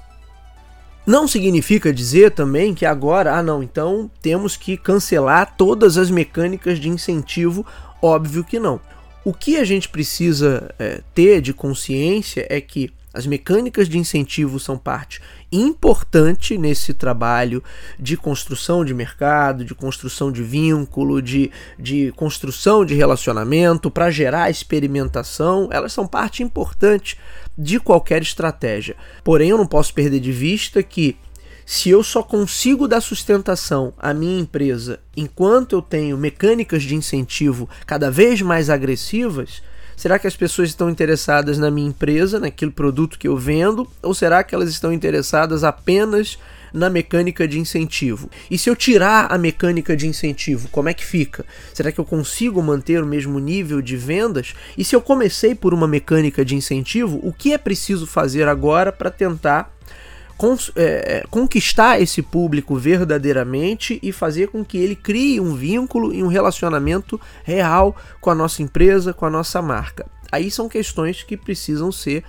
Não 1.05 1.25
significa 1.25 1.93
dizer 1.93 2.31
também 2.31 2.73
que 2.73 2.85
agora, 2.85 3.33
ah 3.33 3.41
não, 3.41 3.63
então 3.63 4.11
temos 4.21 4.57
que 4.57 4.75
cancelar 4.75 5.55
todas 5.55 5.97
as 5.97 6.11
mecânicas 6.11 6.79
de 6.79 6.89
incentivo, 6.89 7.65
óbvio 8.01 8.43
que 8.43 8.59
não. 8.59 8.81
O 9.23 9.33
que 9.33 9.57
a 9.57 9.63
gente 9.63 9.87
precisa 9.87 10.73
é, 10.77 11.01
ter 11.13 11.41
de 11.41 11.53
consciência 11.53 12.45
é 12.49 12.59
que 12.59 12.91
As 13.17 13.25
mecânicas 13.25 13.89
de 13.89 13.97
incentivo 13.97 14.59
são 14.59 14.77
parte 14.77 15.19
importante 15.51 16.55
nesse 16.55 16.93
trabalho 16.93 17.63
de 17.97 18.15
construção 18.15 18.85
de 18.85 18.93
mercado, 18.93 19.65
de 19.65 19.73
construção 19.73 20.31
de 20.31 20.43
vínculo, 20.43 21.19
de, 21.19 21.49
de 21.79 22.13
construção 22.15 22.85
de 22.85 22.93
relacionamento, 22.93 23.89
para 23.89 24.11
gerar 24.11 24.51
experimentação. 24.51 25.67
Elas 25.71 25.93
são 25.93 26.05
parte 26.05 26.43
importante 26.43 27.17
de 27.57 27.79
qualquer 27.79 28.21
estratégia. 28.21 28.95
Porém, 29.23 29.49
eu 29.49 29.57
não 29.57 29.65
posso 29.65 29.95
perder 29.95 30.19
de 30.19 30.31
vista 30.31 30.83
que 30.83 31.17
se 31.65 31.89
eu 31.89 32.03
só 32.03 32.21
consigo 32.21 32.87
dar 32.87 33.01
sustentação 33.01 33.95
à 33.97 34.13
minha 34.13 34.39
empresa 34.39 34.99
enquanto 35.15 35.73
eu 35.73 35.81
tenho 35.81 36.15
mecânicas 36.19 36.83
de 36.83 36.93
incentivo 36.93 37.67
cada 37.83 38.11
vez 38.11 38.43
mais 38.43 38.69
agressivas, 38.69 39.63
será 39.97 40.17
que 40.19 40.27
as 40.27 40.35
pessoas 40.37 40.69
estão 40.69 40.89
interessadas 40.89 41.57
na 41.57 41.69
minha 41.71 41.89
empresa, 41.89 42.39
naquele 42.39 42.71
produto 42.71 43.19
que 43.19 43.27
eu 43.27 43.35
vendo, 43.35 43.85
ou 44.01 44.13
será 44.13 44.43
que 44.43 44.55
elas 44.55 44.69
estão 44.69 44.93
interessadas 44.93 45.63
apenas 45.63 46.37
na 46.71 46.89
mecânica 46.89 47.47
de 47.47 47.59
incentivo? 47.59 48.29
E 48.49 48.57
se 48.57 48.69
eu 48.69 48.75
tirar 48.75 49.31
a 49.31 49.37
mecânica 49.37 49.97
de 49.97 50.07
incentivo, 50.07 50.69
como 50.69 50.87
é 50.87 50.93
que 50.93 51.03
fica? 51.03 51.43
Será 51.73 51.91
que 51.91 51.99
eu 51.99 52.05
consigo 52.05 52.61
manter 52.61 53.01
o 53.01 53.07
mesmo 53.07 53.39
nível 53.39 53.81
de 53.81 53.97
vendas? 53.97 54.53
E 54.77 54.83
se 54.83 54.95
eu 54.95 55.01
comecei 55.01 55.55
por 55.55 55.73
uma 55.73 55.87
mecânica 55.87 56.45
de 56.45 56.55
incentivo, 56.55 57.19
o 57.23 57.33
que 57.33 57.51
é 57.51 57.57
preciso 57.57 58.05
fazer 58.05 58.47
agora 58.47 58.91
para 58.91 59.09
tentar 59.09 59.75
é, 60.75 60.81
é, 61.17 61.23
conquistar 61.29 61.99
esse 61.99 62.21
público 62.21 62.75
verdadeiramente 62.75 63.99
e 64.03 64.11
fazer 64.11 64.49
com 64.49 64.63
que 64.63 64.77
ele 64.77 64.95
crie 64.95 65.39
um 65.39 65.55
vínculo 65.55 66.13
e 66.13 66.23
um 66.23 66.27
relacionamento 66.27 67.19
real 67.43 67.95
com 68.21 68.29
a 68.29 68.35
nossa 68.35 68.61
empresa, 68.61 69.13
com 69.13 69.25
a 69.25 69.29
nossa 69.29 69.61
marca. 69.61 70.05
Aí 70.31 70.51
são 70.51 70.69
questões 70.69 71.23
que 71.23 71.35
precisam 71.35 71.91
ser 71.91 72.23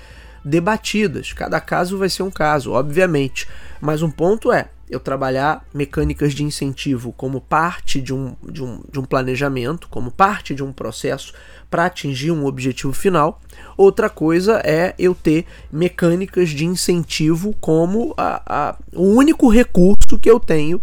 debatidas. 0.45 1.33
Cada 1.33 1.61
caso 1.61 1.99
vai 1.99 2.09
ser 2.09 2.23
um 2.23 2.31
caso, 2.31 2.73
obviamente. 2.73 3.47
Mas 3.81 4.03
um 4.03 4.11
ponto 4.11 4.53
é 4.53 4.69
eu 4.91 5.01
trabalhar 5.01 5.65
mecânicas 5.73 6.33
de 6.33 6.43
incentivo 6.43 7.13
como 7.13 7.41
parte 7.41 8.01
de 8.01 8.15
um, 8.15 8.35
de 8.43 8.63
um, 8.63 8.81
de 8.91 8.99
um 8.99 9.05
planejamento, 9.05 9.89
como 9.89 10.11
parte 10.11 10.55
de 10.55 10.63
um 10.63 10.73
processo 10.73 11.33
para 11.71 11.87
atingir 11.87 12.31
um 12.31 12.47
objetivo 12.47 12.93
final. 12.93 13.41
Outra 13.77 14.09
coisa 14.09 14.61
é 14.65 14.95
eu 14.99 15.15
ter 15.15 15.45
mecânicas 15.71 16.51
de 16.51 16.65
incentivo 16.65 17.55
como 17.61 18.15
a, 18.17 18.43
a, 18.47 18.77
o 18.95 19.15
único 19.15 19.49
recurso 19.49 20.19
que 20.21 20.31
eu 20.31 20.41
tenho 20.41 20.81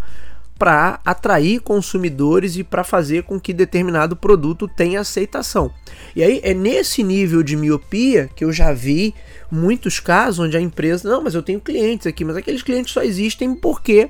para 0.57 0.99
atrair 1.03 1.59
consumidores 1.59 2.55
e 2.55 2.63
para 2.63 2.83
fazer 2.83 3.23
com 3.23 3.39
que 3.39 3.53
determinado 3.53 4.15
produto 4.15 4.67
tenha 4.67 5.01
aceitação. 5.01 5.71
E 6.15 6.23
aí 6.23 6.39
é 6.43 6.53
nesse 6.53 7.03
nível 7.03 7.43
de 7.43 7.55
miopia 7.55 8.29
que 8.35 8.43
eu 8.43 8.51
já 8.51 8.71
vi 8.71 9.13
muitos 9.51 9.99
casos 9.99 10.39
onde 10.39 10.55
a 10.55 10.61
empresa, 10.61 11.09
não, 11.09 11.21
mas 11.21 11.35
eu 11.35 11.43
tenho 11.43 11.59
clientes 11.59 12.07
aqui, 12.07 12.23
mas 12.23 12.37
aqueles 12.37 12.63
clientes 12.63 12.93
só 12.93 13.01
existem 13.01 13.53
porque 13.53 14.09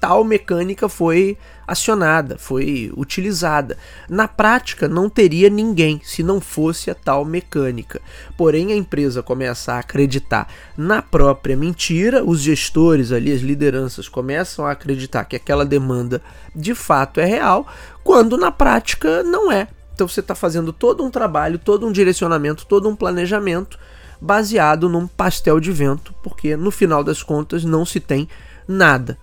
tal 0.00 0.24
mecânica 0.24 0.88
foi 0.88 1.36
acionada, 1.68 2.38
foi 2.38 2.90
utilizada. 2.96 3.76
Na 4.08 4.26
prática, 4.26 4.88
não 4.88 5.10
teria 5.10 5.50
ninguém 5.50 6.00
se 6.02 6.22
não 6.22 6.40
fosse 6.40 6.90
a 6.90 6.94
tal 6.94 7.24
mecânica. 7.24 8.00
Porém, 8.36 8.72
a 8.72 8.76
empresa 8.76 9.22
começa 9.22 9.74
a 9.74 9.78
acreditar 9.78 10.48
na 10.76 11.02
própria 11.02 11.56
mentira, 11.56 12.24
os 12.24 12.40
gestores 12.40 13.12
ali, 13.12 13.30
as 13.30 13.42
lideranças 13.42 14.08
começam 14.08 14.64
a 14.64 14.72
acreditar 14.72 15.26
que 15.26 15.36
aquela 15.36 15.64
demanda 15.64 16.22
de 16.56 16.74
fato 16.74 17.20
é 17.20 17.26
real, 17.26 17.66
quando 18.02 18.38
na 18.38 18.50
prática 18.50 19.22
não 19.22 19.52
é. 19.52 19.68
Então 19.94 20.08
você 20.08 20.20
está 20.20 20.34
fazendo 20.34 20.72
todo 20.72 21.04
um 21.04 21.10
trabalho, 21.10 21.58
todo 21.58 21.86
um 21.86 21.92
direcionamento, 21.92 22.64
todo 22.66 22.88
um 22.88 22.96
planejamento 22.96 23.78
baseado 24.18 24.88
num 24.88 25.06
pastel 25.06 25.60
de 25.60 25.70
vento, 25.70 26.14
porque 26.22 26.56
no 26.56 26.70
final 26.70 27.04
das 27.04 27.22
contas 27.22 27.64
não 27.64 27.84
se 27.84 28.00
tem 28.00 28.28
nada 28.66 29.18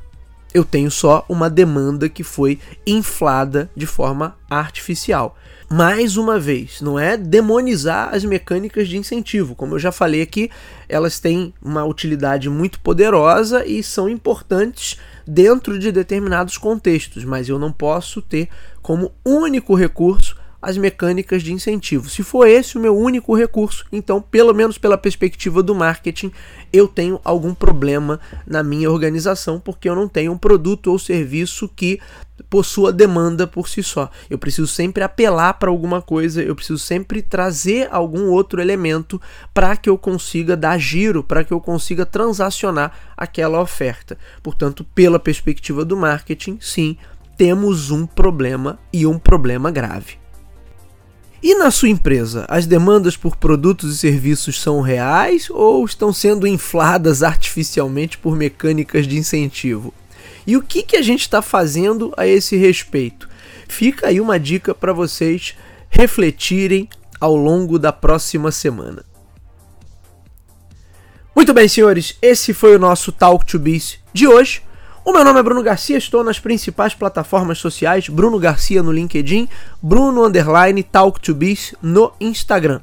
eu 0.58 0.66
tenho 0.66 0.90
só 0.90 1.26
uma 1.30 1.50
demanda 1.50 2.10
que 2.10 2.24
foi 2.24 2.60
inflada 2.86 3.70
de 3.76 3.86
forma 3.86 4.36
artificial. 4.50 5.38
Mais 5.70 6.16
uma 6.16 6.40
vez, 6.40 6.82
não 6.82 6.98
é 6.98 7.18
demonizar 7.18 8.14
as 8.14 8.24
mecânicas 8.24 8.88
de 8.88 8.98
incentivo. 8.98 9.54
Como 9.54 9.76
eu 9.76 9.80
já 9.80 9.92
falei 9.92 10.22
aqui, 10.22 10.50
elas 10.88 11.20
têm 11.20 11.54
uma 11.62 11.84
utilidade 11.84 12.50
muito 12.50 12.80
poderosa 12.80 13.66
e 13.66 13.84
são 13.84 14.08
importantes 14.08 14.98
dentro 15.28 15.78
de 15.78 15.92
determinados 15.92 16.58
contextos, 16.58 17.26
mas 17.26 17.50
eu 17.50 17.60
não 17.60 17.72
posso 17.72 18.22
ter 18.22 18.48
como 18.82 19.12
único 19.26 19.76
recurso 19.76 20.38
as 20.62 20.78
mecânicas 20.78 21.44
de 21.44 21.54
incentivo. 21.54 22.10
Se 22.10 22.24
for 22.24 22.48
esse 22.48 22.78
o 22.78 22.82
meu 22.82 22.98
único 22.98 23.36
recurso, 23.36 23.86
então, 23.92 24.22
pelo 24.22 24.54
menos 24.54 24.78
pela 24.78 24.98
perspectiva 24.98 25.62
do 25.62 25.76
marketing, 25.76 26.32
eu 26.74 26.88
tenho 26.88 27.20
algum 27.24 27.54
problema 27.54 28.20
na 28.46 28.64
minha 28.64 28.90
organização, 28.90 29.60
porque 29.60 29.88
eu 29.88 29.96
não 29.96 30.08
tenho 30.08 30.32
um 30.32 30.38
produto 30.38 30.92
ou 30.92 31.00
serviço 31.00 31.70
que 31.76 32.00
possua 32.50 32.92
demanda 32.92 33.48
por 33.48 33.68
si 33.68 33.82
só. 33.84 34.10
Eu 34.30 34.38
preciso 34.38 34.68
sempre 34.68 35.04
apelar 35.04 35.54
para 35.56 35.70
alguma 35.70 36.02
coisa, 36.02 36.42
eu 36.42 36.56
preciso 36.56 36.80
sempre 36.80 37.22
trazer 37.22 37.88
algum 37.92 38.30
outro 38.30 38.62
elemento 38.62 39.22
para 39.54 39.76
que 39.76 39.90
eu 39.90 39.98
consiga 39.98 40.56
dar 40.56 40.78
giro, 40.78 41.24
para 41.24 41.44
que 41.44 41.52
eu 41.54 41.60
consiga 41.60 42.06
transacionar 42.06 42.94
aquela 43.16 43.62
oferta. 43.62 44.18
Portanto, 44.42 44.86
pela 44.96 45.20
perspectiva 45.20 45.84
do 45.84 45.98
marketing, 45.98 46.58
sim, 46.62 46.98
temos 47.38 47.92
um 47.92 48.06
problema 48.06 48.80
e 48.92 49.06
um 49.06 49.20
problema 49.20 49.70
grave. 49.70 50.27
E 51.42 51.54
na 51.56 51.70
sua 51.70 51.90
empresa, 51.90 52.46
as 52.50 52.66
demandas 52.66 53.16
por 53.16 53.36
produtos 53.36 53.94
e 53.94 53.98
serviços 53.98 54.60
são 54.60 54.82
reais 54.82 55.50
ou 55.52 55.86
estão 55.86 56.12
sendo 56.12 56.48
infladas 56.48 57.22
artificialmente 57.22 58.18
por 58.18 58.36
mecânicas 58.36 59.08
de 59.08 59.18
incentivo? 59.18 59.94
E 60.48 60.58
o 60.58 60.64
que, 60.64 60.82
que 60.82 60.96
a 60.96 61.02
gente 61.02 61.22
está 61.22 61.42
fazendo 61.42 62.12
a 62.18 62.26
esse 62.26 62.56
respeito? 62.56 63.30
Fica 63.68 64.08
aí 64.08 64.20
uma 64.20 64.40
dica 64.40 64.74
para 64.74 64.94
vocês 64.94 65.56
refletirem 65.90 66.90
ao 67.20 67.36
longo 67.36 67.78
da 67.78 67.92
próxima 67.92 68.52
semana. 68.52 69.04
Muito 71.36 71.54
bem, 71.54 71.68
senhores, 71.68 72.18
esse 72.20 72.52
foi 72.52 72.76
o 72.76 72.80
nosso 72.80 73.12
Talk 73.12 73.46
to 73.46 73.60
Biz 73.60 74.00
de 74.12 74.28
hoje. 74.28 74.64
O 75.08 75.14
meu 75.14 75.24
nome 75.24 75.40
é 75.40 75.44
Bruno 75.44 75.64
Garcia, 75.64 75.98
estou 75.98 76.22
nas 76.22 76.38
principais 76.38 76.94
plataformas 76.94 77.60
sociais, 77.60 78.10
Bruno 78.10 78.38
Garcia 78.38 78.84
no 78.84 78.92
LinkedIn, 78.92 79.48
Bruno 79.82 80.26
Underline 80.26 80.84
Talk 80.84 81.22
to 81.22 81.34
Biz 81.34 81.76
no 81.82 82.12
Instagram. 82.20 82.82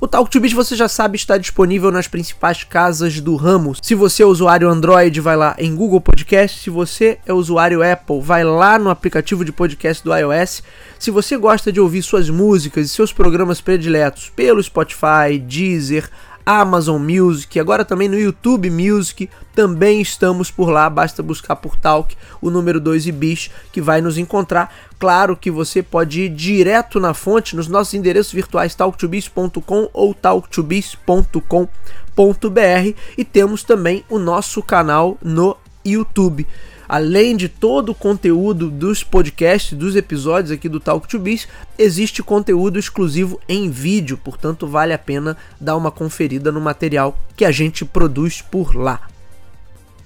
O 0.00 0.06
Talk 0.06 0.30
to 0.30 0.38
Biz 0.38 0.52
você 0.52 0.76
já 0.76 0.86
sabe 0.86 1.16
está 1.16 1.36
disponível 1.36 1.90
nas 1.90 2.06
principais 2.06 2.62
casas 2.62 3.18
do 3.20 3.34
ramo. 3.34 3.74
Se 3.82 3.96
você 3.96 4.22
é 4.22 4.26
usuário 4.26 4.68
Android, 4.68 5.20
vai 5.20 5.36
lá 5.36 5.56
em 5.58 5.74
Google 5.74 6.00
Podcast. 6.00 6.60
Se 6.60 6.70
você 6.70 7.18
é 7.26 7.32
usuário 7.32 7.82
Apple, 7.82 8.20
vai 8.20 8.44
lá 8.44 8.78
no 8.78 8.88
aplicativo 8.88 9.44
de 9.44 9.50
podcast 9.50 10.04
do 10.04 10.14
iOS. 10.16 10.62
Se 11.00 11.10
você 11.10 11.36
gosta 11.36 11.72
de 11.72 11.80
ouvir 11.80 12.02
suas 12.02 12.30
músicas 12.30 12.86
e 12.86 12.88
seus 12.88 13.12
programas 13.12 13.60
prediletos 13.60 14.30
pelo 14.36 14.62
Spotify, 14.62 15.36
Deezer, 15.40 16.08
Amazon 16.46 17.02
Music, 17.02 17.58
agora 17.58 17.84
também 17.84 18.08
no 18.08 18.16
YouTube 18.16 18.70
Music, 18.70 19.28
também 19.52 20.00
estamos 20.00 20.48
por 20.48 20.70
lá, 20.70 20.88
basta 20.88 21.20
buscar 21.20 21.56
por 21.56 21.74
Talk 21.74 22.16
o 22.40 22.50
número 22.50 22.78
2 22.78 23.08
e 23.08 23.12
bis 23.12 23.50
que 23.72 23.80
vai 23.80 24.00
nos 24.00 24.16
encontrar. 24.16 24.72
Claro 24.96 25.36
que 25.36 25.50
você 25.50 25.82
pode 25.82 26.22
ir 26.22 26.28
direto 26.28 27.00
na 27.00 27.12
fonte 27.12 27.56
nos 27.56 27.66
nossos 27.66 27.94
endereços 27.94 28.32
virtuais 28.32 28.76
talktobiz.com 28.76 29.90
ou 29.92 30.14
talktobiz.com.br 30.14 32.94
e 33.18 33.24
temos 33.24 33.64
também 33.64 34.04
o 34.08 34.20
nosso 34.20 34.62
canal 34.62 35.18
no 35.20 35.56
YouTube 35.84 36.46
além 36.88 37.36
de 37.36 37.48
todo 37.48 37.90
o 37.90 37.94
conteúdo 37.94 38.70
dos 38.70 39.02
podcasts, 39.02 39.72
dos 39.72 39.96
episódios 39.96 40.50
aqui 40.50 40.68
do 40.68 40.80
Talk 40.80 41.08
to 41.08 41.18
Biz, 41.18 41.48
existe 41.78 42.22
conteúdo 42.22 42.78
exclusivo 42.78 43.40
em 43.48 43.70
vídeo, 43.70 44.18
portanto 44.22 44.66
vale 44.66 44.92
a 44.92 44.98
pena 44.98 45.36
dar 45.60 45.76
uma 45.76 45.90
conferida 45.90 46.50
no 46.52 46.60
material 46.60 47.18
que 47.36 47.44
a 47.44 47.50
gente 47.50 47.84
produz 47.84 48.40
por 48.40 48.74
lá. 48.74 49.08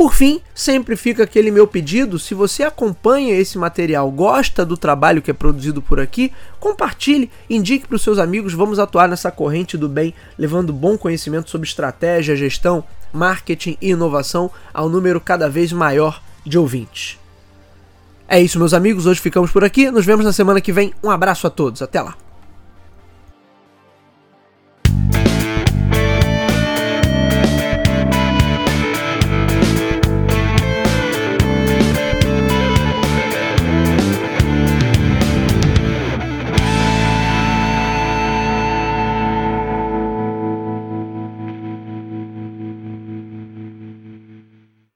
Por 0.01 0.15
fim, 0.15 0.41
sempre 0.55 0.97
fica 0.97 1.25
aquele 1.25 1.51
meu 1.51 1.67
pedido: 1.67 2.19
se 2.19 2.33
você 2.33 2.63
acompanha 2.63 3.35
esse 3.35 3.59
material, 3.59 4.11
gosta 4.11 4.65
do 4.65 4.75
trabalho 4.75 5.21
que 5.21 5.31
é 5.31 5.35
produzido 5.35 5.83
por 5.83 6.01
aqui, 6.01 6.33
compartilhe, 6.59 7.31
indique 7.51 7.87
para 7.87 7.97
os 7.97 8.03
seus 8.03 8.19
amigos. 8.19 8.55
Vamos 8.55 8.79
atuar 8.79 9.11
nessa 9.11 9.31
corrente 9.31 9.77
do 9.77 9.91
bem, 9.91 10.15
levando 10.39 10.73
bom 10.73 10.97
conhecimento 10.97 11.51
sobre 11.51 11.69
estratégia, 11.69 12.35
gestão, 12.35 12.83
marketing 13.13 13.77
e 13.79 13.91
inovação 13.91 14.51
ao 14.73 14.89
número 14.89 15.21
cada 15.21 15.51
vez 15.51 15.71
maior 15.71 16.23
de 16.45 16.59
ouvintes. 16.59 17.19
É 18.29 18.41
isso, 18.41 18.59
meus 18.59 18.73
amigos. 18.73 19.07
Hoje 19.07 19.21
ficamos 19.21 19.51
por 19.51 19.65
aqui. 19.65 19.91
Nos 19.91 20.07
vemos 20.07 20.25
na 20.25 20.33
semana 20.33 20.61
que 20.61 20.73
vem. 20.73 20.93
Um 21.03 21.11
abraço 21.11 21.47
a 21.47 21.51
todos. 21.51 21.83
Até 21.83 22.01
lá. 22.01 22.17